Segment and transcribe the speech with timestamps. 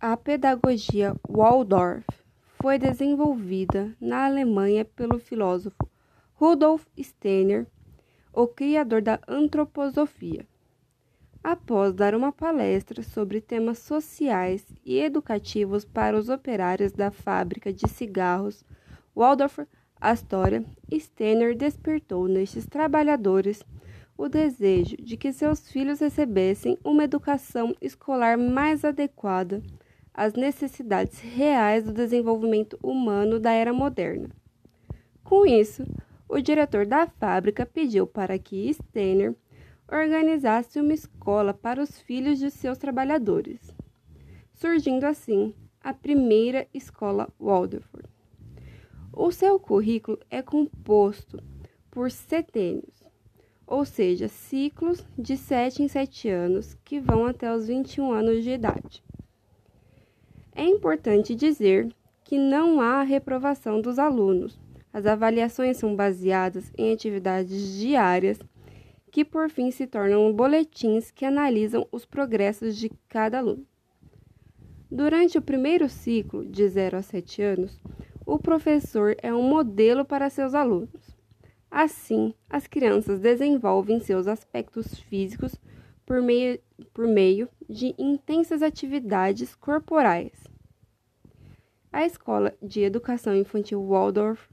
[0.00, 2.06] A pedagogia Waldorf
[2.62, 5.90] foi desenvolvida na Alemanha pelo filósofo
[6.34, 7.66] Rudolf Steiner,
[8.32, 10.46] o criador da antroposofia.
[11.42, 17.88] Após dar uma palestra sobre temas sociais e educativos para os operários da fábrica de
[17.88, 18.64] cigarros
[19.16, 19.66] Waldorf
[20.00, 23.64] Astoria, Steiner despertou nestes trabalhadores
[24.16, 29.60] o desejo de que seus filhos recebessem uma educação escolar mais adequada
[30.12, 34.30] às necessidades reais do desenvolvimento humano da era moderna.
[35.22, 35.84] Com isso,
[36.28, 39.34] o diretor da fábrica pediu para que Steiner
[39.90, 43.74] organizasse uma escola para os filhos de seus trabalhadores,
[44.52, 47.88] surgindo assim a primeira escola Waldorf.
[49.12, 51.42] O seu currículo é composto
[51.90, 53.02] por setênios,
[53.66, 58.50] ou seja, ciclos de 7 em 7 anos que vão até os 21 anos de
[58.50, 59.02] idade.
[60.58, 61.88] É importante dizer
[62.24, 64.58] que não há reprovação dos alunos.
[64.92, 68.40] As avaliações são baseadas em atividades diárias
[69.12, 73.64] que por fim se tornam boletins que analisam os progressos de cada aluno.
[74.90, 77.80] Durante o primeiro ciclo, de 0 a 7 anos,
[78.26, 81.16] o professor é um modelo para seus alunos.
[81.70, 85.54] Assim, as crianças desenvolvem seus aspectos físicos
[86.04, 86.58] por meio,
[86.92, 90.48] por meio de intensas atividades corporais.
[91.90, 94.46] A Escola de Educação Infantil Waldorf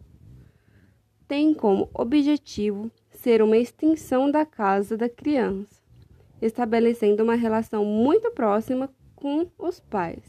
[1.28, 5.82] tem como objetivo ser uma extensão da casa da criança,
[6.42, 10.24] estabelecendo uma relação muito próxima com os pais,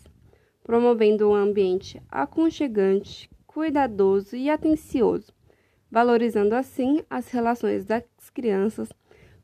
[0.65, 5.33] promovendo um ambiente aconchegante, cuidadoso e atencioso,
[5.89, 8.03] valorizando assim as relações das
[8.35, 8.89] crianças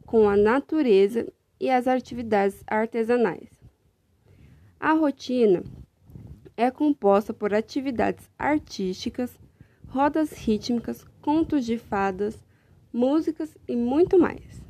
[0.05, 3.51] com a natureza e as atividades artesanais.
[4.81, 5.63] A rotina
[6.57, 9.39] é composta por atividades artísticas,
[9.89, 12.43] rodas rítmicas, contos de fadas,
[12.93, 14.62] músicas e muito mais.